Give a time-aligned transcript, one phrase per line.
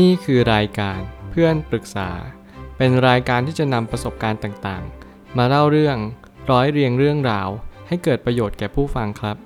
[0.00, 2.10] นี่คือรายการเพื่อนปรึกษา
[2.76, 5.96] เป็นรายการที่จะนำประสบการณ์ต่างๆ มาเล่าเรื่อง
[6.50, 7.48] ร้อยเรียงเรื่องราว
[7.88, 9.36] ให้เกิดประโยชน์แก่ผู้ฟังครับ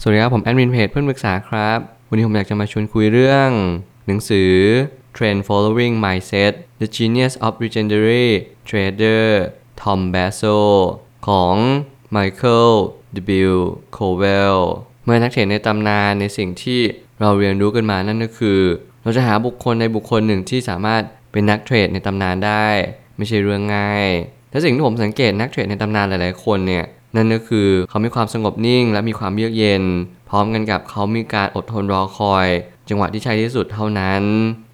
[0.00, 1.78] สวัสดีครับ ผมแอดมินเพจเพื่อนปรึกษาครับ
[2.08, 3.50] วันนี้ผมอยากจะมาชวนคุยเรื่อง
[4.06, 4.52] หนังสือ
[5.16, 8.28] Trend Following Mindset The Genius of Legendary
[8.68, 9.26] Trader
[9.80, 10.58] Tom Basso
[11.28, 11.56] ของ
[12.16, 12.72] Michael
[13.48, 13.52] W.
[13.96, 14.58] Cowell
[15.04, 16.80] เมื่อนักเทรดในตำนานในสิ่งที่
[17.20, 18.60] เราเรียนรู้กันมานั่นก็คือ
[19.02, 21.02] เราจะหาบุคคลในบุคคลหนึ่งที่สามารถ
[21.32, 22.66] เป็นนักเทรดในตำนานได้
[23.16, 24.08] ไม่ใช่เรื่องง่าย
[24.50, 26.84] และสิ่งที่ผมสังเกตนักเทรดในตำนานหลายๆคนเนี่ย
[27.16, 29.82] นั่นก็คือเขามีความสงบนิ่งและมีความเยือกเย็น
[30.30, 32.46] พร้อมกันกับเขามีการอดทนรอคอย
[32.88, 34.22] จังหวะที่ใช่ที่สุดเท่านั้น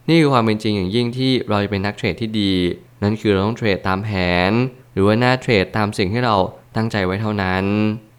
[0.08, 2.52] นี่คือความเป็นจริงอย่างยิ่งที่เราจะเป็นนักเทรดที่ดี
[3.02, 4.10] นั่นคือเราต้องเทรดตามแผ
[4.50, 4.52] น
[4.92, 6.36] หรือว่าหน้าเทรดตามสิ่งที่เรา
[6.76, 7.64] ตั้งใจไว้เท่านั้น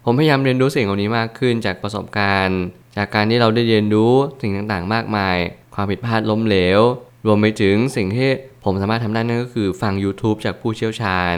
[0.04, 2.60] ผมพยายามเรียนรู้สิ่งเหล่านี้มากขึ้นจากประสบการณ์
[2.96, 5.36] จากการที่เราได้เรียนรู้สิ่งต่างๆ มากมาย
[5.74, 6.80] ความผิดพลาดล้มเหลว
[7.26, 8.30] รวมไปถึงสิ่งที่
[8.64, 11.36] ผมสามารถทำได้นั่นก็คือฟัง YouTube จากผู้เชี่ยวชาญ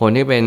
[0.00, 0.44] คนที่เป็น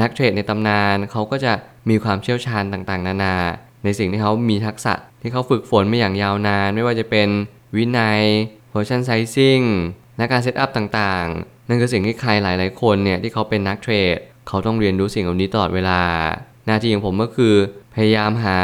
[0.00, 1.52] นักเทรดในตำนานเขาก็จะ
[1.90, 3.36] มีความเชี่ยวชาญต่างๆ นานา
[3.84, 7.28] ในสิ่งที่เขามีทักษะที่เขาฝึกฝนมาอย่างยาวนาน ไม่ว่าจะเป็น
[7.76, 8.22] วินัย
[8.72, 9.64] position sizing
[10.16, 14.16] และการ setup ต่างๆ นั่นคือสิ่งที่ใครหลายๆ คนเนี่ยที่เขาเป็นนักเทรด
[14.48, 16.00] เขาต้องเรียนรู้สิ่งเหล่านี้ตลอดเวลา
[16.66, 17.54] หน้าที่ของผมก็คือ
[17.94, 18.58] พยายามหา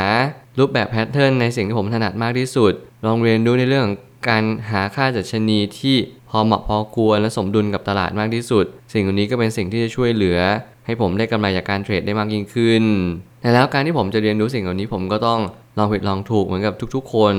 [0.59, 2.73] รูปแบบ pattern ในสิ่งที่ผมถนัดมากที่สุด
[3.07, 3.87] ลองเรียนรู้ในเรื่อง
[4.29, 5.97] การหาค่าดัชนีที่
[6.31, 10.39] พอเหมาะพอควรและสมดุลกับตลาดมากที่สุด สิ่งเหล่านี้ก็เป็นสิ่งที่จะช่วยเหลือ
[10.87, 12.85] ให้ผมได้กำไรจากการเทรดได้มากยิ่งขึ้น
[13.41, 15.41] แต่แล้วการที่ผมจะเรียนรู้สิ่งเหล่านี้ผมก็ต้อง
[15.79, 17.37] ลองผิดลองถูกเหมือนกับทุกๆ คน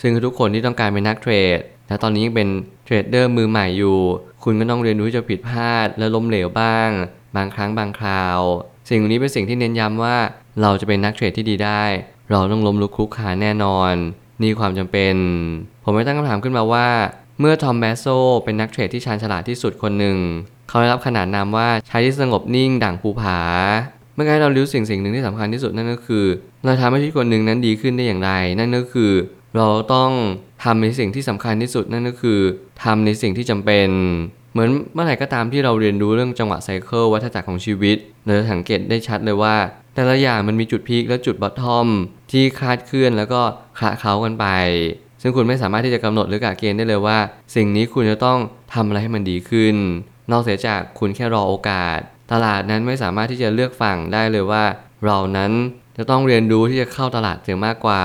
[0.00, 2.48] ซึ่งคือทุกคนที่ต้องการเป็นนักเทรด และตอนนี้ยังเป็น
[2.84, 3.98] เทรดเดอร์มือใหม่อยู่
[4.44, 6.90] คุณก็ต้องเรียนรู้ที่จะผิดพลาดและล้มเหลวบ้าง
[7.36, 8.40] บางครั้งบางคราว
[8.88, 10.16] สิ่งเหล่านี้เป็นสิ่งที่เน้นย้ำว่า
[10.62, 11.84] เราจะเป็นนักเทรดที่ดีได้
[12.30, 13.94] เราต้องล้มลุกคลุกคลานแน่นอน
[14.42, 15.14] นี่ความจำเป็น
[15.84, 16.88] ผมไม่ตั้งคำถามขึ้นมาว่า
[17.40, 18.04] เมื่อทอมแบสโซ
[18.44, 20.16] เป็นนักเทรดที่ชาญฉลาดที่สุดคนหนึ่ง
[20.68, 23.38] เขาได้รับขนานนามว่าชายที่สงบนิ่งดั่งภูผา
[24.14, 26.24] เมื่อกี้เรารู้สิ่งสิ่งหนึ่งที่สำคัญที่สุดนั่นก็คือ
[26.64, 29.12] เราทำให้ชีวิตคนหนึ่งนั้นดีขึ้นได้อย่างไร นั่นก็คือ
[29.56, 30.10] เราต้อง
[30.64, 32.40] ทำในสิ่งที่สำคัญที่สุดนั่นก็คือ
[32.84, 33.88] ทำในสิ่งที่จำเป็น
[34.52, 39.56] เหมือนเมื่อไหร่ก็ตามที่เราเรียนรู้เรื่องจังหวะไซเคิลวัฏจักรของชีวิตเราจะสังเกตได้ชัดเลยว่า
[39.94, 41.86] แต่ละอย่างมันมีจุดพีคและจุดบอททอม
[42.30, 43.40] ที่คลาดเคลื่อนแล้วก็
[43.78, 44.46] คละเคล้ากันไป
[45.22, 47.18] ซึ่งคุณไม่สามารถที่จะกำหนดหรือกะเกณฑ์ได้เลยว่า
[47.54, 48.38] สิ่งนี้คุณจะต้อง
[48.74, 49.76] ทำอะไรให้มันดีขึ้น
[50.30, 51.98] นอกเสียจากคุณแค่รอโอกาส
[52.32, 54.64] ตลาดนั้นไม่สามารถที่จะเลือกฝั่งได้เลยว่า
[55.04, 55.52] เรานั้น
[55.96, 58.02] จะต้องเรียนรู้ที่จะเข้าตลาดเสียมากกว่า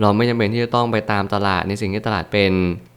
[0.00, 2.52] เราไม่จำเป็นที่จะต้องไปตามตลาดในสิ่งที่ตลาดเป็น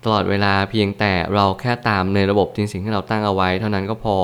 [0.06, 4.18] ตลอดเวลาเพียงแต่เราแค่ตามในระบบจริงสิ่งที่เราตั้งเอาไว้ เท่านั้นก็พอ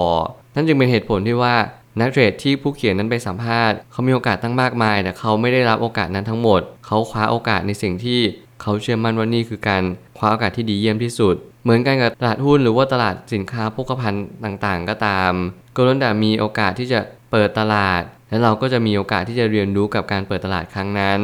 [0.55, 1.55] นั่นจึงเป็นเหตุผลที่ว่า
[1.99, 8.19] นักเทรดที่ผู้เขียนนั้นไปสัมภาษณ์เขามีโอกาสตั้งมากมาย แต่เขาไม่ได้รับโอกาสนั้นทั้งหมด เขาคว้าโอกาสในสิ่งที่
[8.61, 9.83] เขาเชื่อมั่นว่านี่คือการ
[10.17, 15.31] คว้าโอกาสที่ดีเยี่ยมที่สุด เหมือนกันกับตลาดหุ้นหรือว่าตลาดสินค้าโภคภัณฑ์ต่างๆ ก็ตาม
[15.75, 16.99] ก็ล้วนแต่มีโอกาสที่จะ
[17.31, 21.21] เปิดตลาด และเราก็จะมีโอกาสที่จะเรียนรู้กับการเปิดตลาดครั้งนั้น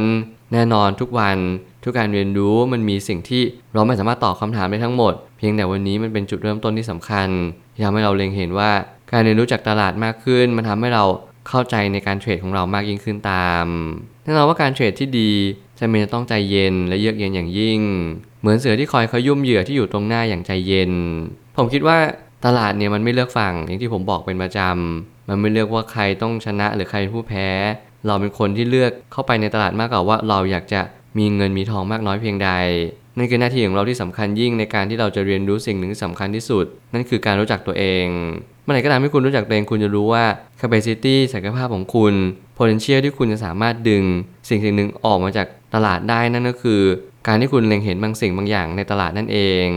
[0.53, 1.37] แน่นอนทุกวัน
[1.83, 3.41] ทุกการเรียนรู้มันมีสิ่งที่
[3.73, 7.27] เราไม่สามารถตอบคำถามได้ทั้งหมด เพียงแต่วันนี้มันเป็นจุดเริ่มต้นที่สำคัญ
[7.73, 8.71] ที่ทำให้เราเล็งเห็นว่า
[9.11, 11.03] การเรียนรู้จากตลาดมากขึ้น มันทำให้เรา
[11.49, 13.65] เข้าใจในการเทรดของเรามากยิ่งขึ้นตาม
[14.23, 15.31] แน่นอนว่าการเทรดที่ดี
[15.79, 17.79] จำเป็นจะต้องใจเย็นและเยือกเย็นอย่างยิ่ง
[18.39, 20.91] เหมือนเสือที่คอยขยุ่มเหยื่อที่อยู่ตรงหน้าอย่างใจเย็น
[21.57, 21.97] ผมคิดว่า
[22.45, 27.47] ตลาดเนี่ยมันไม่เลือกฝั่งอย่างที่ผมบอกเป็นประจำมันไม่เลือกว่าใครต้องชนะหรือใครผู้แพ้
[28.07, 30.81] เราเป็นคนที่เลือกเข้าไปในตลาดมากกว่าว่าเราอยากจะ
[31.17, 32.49] มีเงินมีทองมากน้อยเพียงใด
[33.17, 38.05] นั่นคือหน้าที่ของเราที่สำคัญยิ่งในการที่เราจะเรียนรู้สิ่งหนึ่งที่สำคัญที่สุด นั่นคือการรู้จักตัวเอง
[38.63, 40.23] เมื่อไหร่ก็ตามที่คุณรู้จักตัวเองคุณจะรู้ว่า
[40.61, 42.13] capacity ศักยภาพของคุณ
[42.57, 44.03] potential ที่คุณจะสามารถดึง
[44.49, 46.81] สิ่งสิ่งหนึ่งออกมาจากตลาดได้นั่นก็คือ
[47.27, 49.67] การที่คุณเล็งเห็นบางสิ่งบางอย่างในตลาดนั่นเอง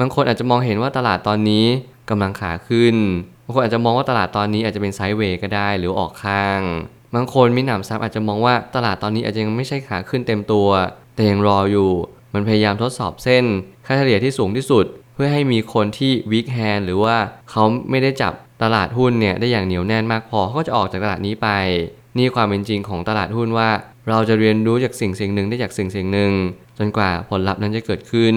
[0.00, 1.64] บางคนอาจจะมองเห็นว่าตลาดตอนนี้
[2.10, 2.96] กำลังขาขึ้น
[3.44, 6.60] บางคนอาจจะมองว่าตลาดตอนนี้อาจจะเป็นไซด์เวย์ก็ได้หรือออกข้าง
[7.14, 10.68] บางคนมีหนำซ้ำอาจจะมองว่าตลาดตอนนี้อาจจะยังไม่ใช่ขาขึ้นเต็มตัว
[11.14, 11.90] แต่ยังรออยู่
[12.34, 13.44] มันพยายามทดสอบเส้น
[13.86, 14.84] ค่าเฉลี่ยที่สูงที่สุด
[15.14, 17.16] เพื่อให้มีคนที่วิกแฮนหรือว่า
[17.50, 18.32] เขาไม่ได้จับ
[18.62, 21.48] ตลาดหุ้นเนี่ยได้อย่างเหนียวแน่นมากพอเขาก็จะออกจากตลาดนี้ไป
[22.16, 23.70] นี่ความเป็นจริงของตลาดหุ้นว่า
[24.08, 26.32] เราจะเรียนรู้จากสิ่งสิ่งหนึ่งได้จากสิ่งสิ่งหนึ่ง
[26.78, 28.36] จนกว่าผลลัพธ์นั้นจะเกิดขึ้น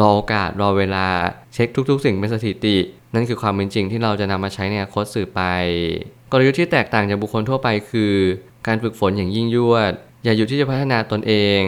[0.00, 1.06] รอโอกาสรอเวลา
[1.54, 2.76] เช็คทุก ๆ สิ่งเป็นสถิติ
[3.16, 5.40] นั่นคือความเป็นจริงที่เราจะนำมาใช้ในอนาคตสื่อไป
[6.32, 8.14] กลยุทธ์ที่แตกต่างจากบุคคลทั่วไปคือ
[8.66, 9.92] การฝึกฝนอย่างยิ่งยวด
[10.24, 11.60] อย่าหยุดที่จะพัฒนาตนเอง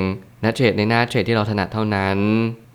[0.42, 2.18] และเทรดในหน้าเทรดที่เราถนัดเท่านั้น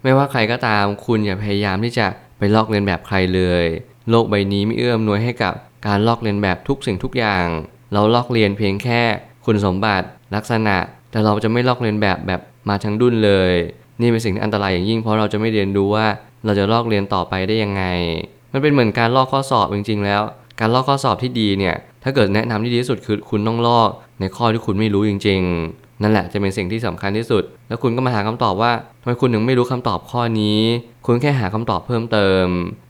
[0.03, 3.65] ไม่ว่าใครก็ตามคุณอย่าพยายามที่จะไปลอกเลียนแบบใครเลย
[4.09, 5.53] โลกใบนี้ไม่เอื้อมหน่วยให้กับ
[5.87, 7.47] การลอกเลียนแบบทุกสิ่งทุกอย่าง
[7.93, 9.01] เราลอกเลียนเพียงแค่
[9.45, 10.77] คุณสมบัติลักษณะ
[11.11, 13.53] แต่เราจะไม่ลอกเลียนแบบแบบมาทั้งดุนเลย
[14.01, 16.07] นี่เป็นสิ่งที่อันตรายอย่างยิ่งเพราะเราจะไม่เรียนรู้ว่า
[16.45, 17.83] เราจะลอกเรียนต่อไปได้ยังไง
[18.53, 20.21] มันเป็นเหมือนการลอกข้อสอบจริง ๆ แล้ว
[20.59, 23.89] การลอกข้อสอบที่ดีเนี่ยถ้าเกิดแนะนำที่ดีที่สุดคือคุณต้องลอก
[24.19, 25.41] ในข้อที่คุณไม่รู้จริง
[25.71, 28.71] ๆ นั่นแหละจะเป็นสิ่งที่สำคัญที่สุด แล้วคุณก็มาหาคำตอบว่า
[29.01, 30.59] ทำไมคุณถึงไม่รู้คำตอบข้อนี้
[31.05, 32.45] คุณแค่หาคำตอบเพิ่มเติม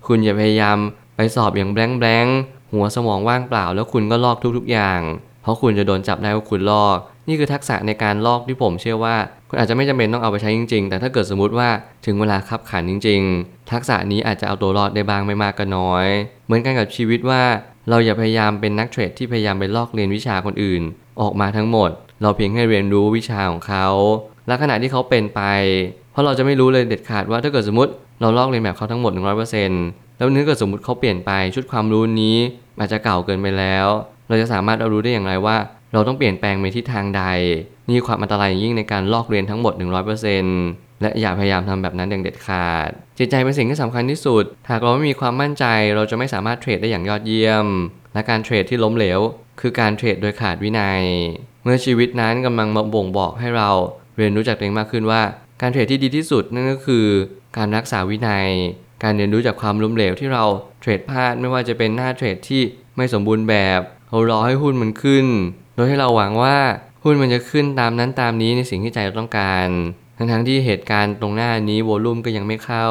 [0.08, 0.78] คุณอย่าพยายาม
[1.16, 2.26] ไปสอบอย่างแบงแบง
[2.74, 5.00] หัวสมองว่างเปล่า แล้วคุณก็ลอกทุกๆอย่าง
[5.42, 9.16] เพราะคุณจะโดนจับได้ว่าคุณลอก นี่คือทักษะในการลอกที่ผมเชื่อว่า
[9.50, 11.70] คุณอาจจะไม่จำเป็นต้องเอาไปใช้จริง ๆ แต่ถ้าเกิดสมมติว่า
[12.06, 16.08] ถึงเวลาคับขันจริง ๆ ทักษะนี้อาจจะเอาตัวรอดได้บ้างไม่มากก็น้อย
[16.46, 17.44] เหมือนกันกับชีวิตว่า
[17.90, 20.82] เราอย่าพยายามเป็นนักเทรดที่พยายามไปลอกเรียนวิชาคนอื่น
[21.22, 21.90] ออกมาทั้งหมด
[22.22, 23.88] เราเพียงแค่เรียนรู้วิชาของเขา
[24.48, 25.42] และขณะที่เขาเป็นไป
[26.12, 27.92] เพราะเราจะไม่รู้เลยเด็ดขาดว่าถ้าเกิดสมมติ
[28.22, 29.12] เราลอกเรียนแบบเขาทั้งหมด
[29.66, 32.38] 100%แล้วนึกเกิดสมมติเขาเปลี่ยนไปชุดความรู้นี้
[32.80, 33.88] อาจจะเก่าเกินไปแล้ว
[34.28, 35.58] เราจะสามารถเอารู้ได้อย่างไรว่า
[35.94, 37.24] เราต้องเปลี่ยนแปลงไปทิศทางใด
[37.90, 39.74] นี่ความอันตรายยิ่งในการลอกเรียนทั้งหมด
[40.38, 47.68] 100%และอย่าพยายามทำแบบนั้นอย่างเด็ดขาด จิตใจเป็นสิ่งที่สำคัญที่สุด หากเราไม่มีความมั่นใจ เราจะไม่สามารถเทรดได้อย่างยอดเยี่ยม
[48.14, 49.20] และการเทรดที่ล้มเหลว
[49.62, 51.04] คือการเทรดโดยขาดวินัย
[51.64, 53.70] เมื่อชีวิตนั้นกำลังมาบ่งบอกให้เรา
[54.18, 55.22] เรียนรู้จากตัวเองมากขึ้นว่า
[55.62, 57.06] การเทรดที่ดีที่สุดนั่นก็คือ
[57.58, 58.48] การรักษาวินัย
[59.04, 60.44] การเรียนรู้จากความล้มเหลวที่เรา
[60.82, 62.62] เทรดพลาดไม่ว่าจะเป็นหน้าเทรดที่
[62.98, 65.26] ไม่สมบูรณ์แบบเรารอให้หุ้นมันขึ้น
[65.76, 66.58] โดยให้เราหวังว่า
[67.04, 69.68] หุ้นมันจะขึ้นตามนั้นตามนี้ในสิ่งที่ใจเราต้องการ
[70.18, 72.88] ทั้งทั้งๆที่เหตุการณ์ตรงหน้านี้ volume ก็ยังไม่เข้า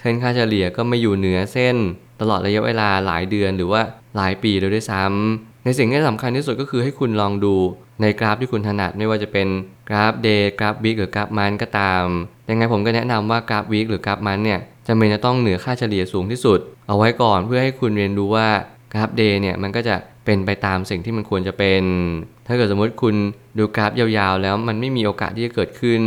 [0.00, 1.76] เส้นค่าเฉลี่ยก็ไม่อยู่เหนือเส้น
[2.20, 3.80] ตลอดระยะเวลาหลายเดือนหรือว่า
[4.16, 7.54] หลายปีเลยด้วยซ้ำในสิ่งที่สำคัญที่สุดก็คือให้คุณลองดู
[8.02, 9.48] ในกราฟที่คุณถนัดไม่ว่าจะเป็น
[9.88, 12.04] กราฟ day กราฟ week หรือกราฟ month ก็ตาม
[12.48, 16.58] ยังไงผมก็แนะนำว่ากราฟ week หรือกราฟ month เนี่ยจำเป็นจะต้องเหนือค่าเฉลี่ยสูงที่สุด
[16.88, 18.48] เอาไว้ก่อนเพื่อให้คุณเรียนรู้ว่า
[18.92, 21.82] กราฟ day เนี่ยมันก็จะ เป็นไปตามสิ่งที่มันควรจะเป็น
[22.46, 23.14] ถ้าเกิดสมมติคุณ
[23.58, 26.02] ดูกราฟยาวๆ แล้วมันไม่มีโอกาสที่จะเกิดขึ้น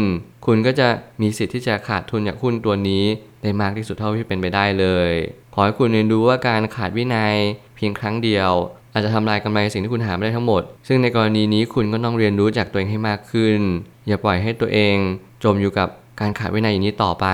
[0.46, 0.88] คุณก็จะ
[1.22, 3.04] มีสิทธิ์ที่จะขาดทุนจากหุ้นตัวนี้
[3.42, 5.12] ได้มากที่สุดเท่าที่เป็นไปได้เลย
[5.54, 7.36] ขอให้คุณเรียนรู้ว่าการขาดวินัย
[7.76, 8.52] เพียงครั้งเดียว
[8.94, 13.60] อาจจะทำลายกำไรสิ่งที่คุณหาไม่ได้ทั้งหมด ซึ่งในกรณีนี้คุณก็ต้องเรียนรู้จากตัวเองให้มากขึ้น
[14.08, 14.96] อย่าปล่อยให้ตัวเอง
[15.44, 15.90] จมอยู่กับ
[16.20, 17.28] การขาดวินัยอย่างนี้ต่อไป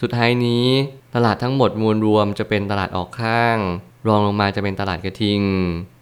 [0.00, 0.66] สุดท้ายนี้
[1.14, 3.56] ตลาดทั้งหมดมวลรวมจะเป็นตลาดออกข้าง
[4.06, 5.40] รองลงมาจะเป็นตลาดกระทิง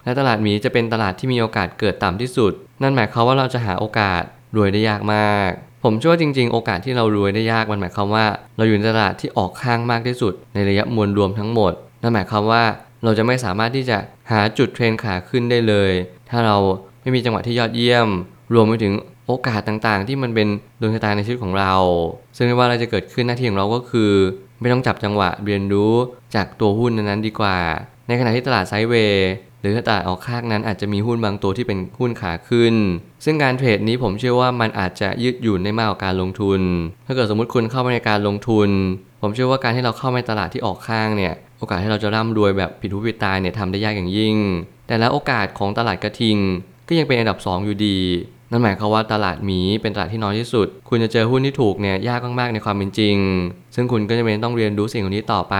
[0.04, 2.52] และตลาดหมีจะเป็นตลาดที่มีโอกาสเกิดต่ำที่สุด
[2.82, 4.22] นั่นหมายความว่าเราจะหาโอกาส
[4.56, 5.50] รวยได้ยากมาก
[5.84, 8.24] ผมเชื่อว่าจริง ๆ โอกาสที่เรารวยได้ยากมันหมายความว่า
[8.56, 11.72] เราอยู่ในตลาดที่ออกข้างมากที่สุด ในระยะมวลรวมทั้งหมด
[12.02, 12.62] นั่นหมายความว่า
[13.04, 13.98] เราจะไม่สามารถที่จะ
[14.30, 15.92] หาจุดเทรนขาขึ้นได้เลย
[16.30, 16.56] ถ้าเรา
[17.02, 18.08] ไม่มีจังหวะที่ยอดเยี่ยม
[18.54, 18.94] รวมไปถึง
[19.26, 20.48] โอกาสต่างๆ ที่มันเป็น
[20.80, 21.74] ดวงชะตาในชีวิตของเรา
[22.36, 24.12] ซึ่งไม่ว่าอะไรจะเกิดขึ้นหน้าที่ของเราก็คือ
[24.60, 25.92] ไม่ต้องจับจังหวะเรียนรู้
[26.34, 27.58] จากตัวหุ้นนั้นๆดีกว่า
[28.08, 29.28] ในขณะที่ตลาดไซด์เวย์
[29.60, 32.74] หรือตลาดออกข้างนั้นอาจจะมีหุ้นบางตัวที่เป็นหุ้นขาขึ้น
[33.24, 36.60] ซึ่งการเทรดนี้ผมเชื่อว่ามันอาจจะยืดหยุ่นได้มากกว่าการลงทุน
[37.06, 38.70] ถ้าเกิดสมมติคุณเข้ามาในการลงทุน
[39.22, 44.36] ผมเชื่อว่าการที่เราเข้ามาในตลาดที่ออกข้างเนี่ยโอกาสที่เราจะร่ำรวยแบบผิดหูผิดตาเนี่ยทำได้ยากอย่างยิ่ง
[44.86, 46.38] แต่แล้วโอกาสของตลาดกระทิง
[46.88, 47.98] ก็ยังเป็นอันดับ 2 อยู่ดี
[48.50, 53.16] นั่นหมายความว่าตลาดหมีเป็นตลาดที่น้อยที่สุด คุณจะเจอหุ้นที่ถูกเนี่ยยากมากๆในความเป็นจริง
[53.74, 55.56] ซึ่งคุณก็จะเป็นต้องเรียนรู้สิ่งเหล่านี้ต่อไป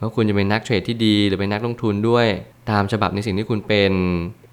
[0.00, 2.26] ว่าคุณจะเป็นนักเทรดที่ดีหรือเป็นนักลงทุนด้วย
[2.70, 3.92] ตามฉบับในสิ่งที่คุณเป็น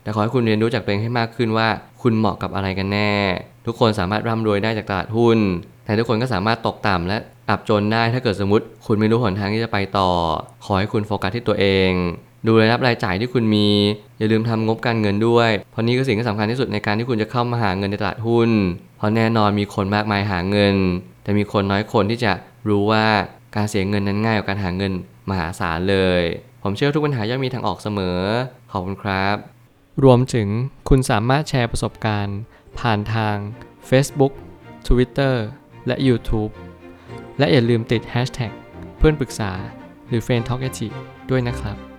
[0.04, 1.68] แต่ขอให้คุณเรียนรู้จากตัวเองให้มากขึ้นว่า
[2.02, 3.14] คุณเหมาะกับอะไรกันแน่
[3.66, 5.38] ทุกคนสามารถร่ำรวยได้จากตลาดหุ้น
[5.86, 7.18] แต่ทุกคนก็สามารถตกต่ำและ
[7.50, 10.10] อับจนได้ถ้าเกิดสมมติ คุณไม่รู้หนทางที่จะไปต่อ
[10.66, 11.92] ขอให้คุณโฟกัสที่ตัวเอง
[12.46, 13.68] ดูรายรับรายจ่ายที่คุณมี
[14.18, 18.50] อย่าลืมทำงบการเงินด้วย เพราะนี่คือสิ่งที่สำคัญที่สุดในการที่คุณจะเข้ามาหาเงินในตลาดหุ้น
[18.98, 20.76] เพราะแน่นอนมีคนมากมายหาเงิน
[21.24, 22.34] แต่มีคนน้อยคนที่จะ
[22.70, 23.06] รู้ว่า
[23.56, 24.92] การเสียเงินนั้นง่ายกว่าการหาเงิน
[25.30, 26.22] มหาศาลเลย
[26.64, 28.20] ผมเชื่อทุกปัญหาย่อมมีทางออกเสมอ
[28.72, 29.36] ขอบคุณครับ
[30.04, 30.48] รวมถึง
[30.90, 32.38] คุณสามารถแชร์ประสบการณ์
[32.80, 33.36] ผ่านทาง
[33.90, 34.34] Facebook
[34.88, 35.36] Twitter
[35.88, 36.52] และ YouTube
[37.40, 38.52] และอย่าลืมติด Hashtag
[38.98, 39.52] เพื่อนปรึกษา
[40.08, 40.70] หรือ f r ร e n d t a l k a
[41.30, 41.93] ด้วยนะครับ